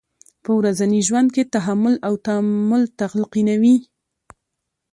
[0.43, 3.75] په ورځني ژوند کې تحمل او تامل تلقینوي.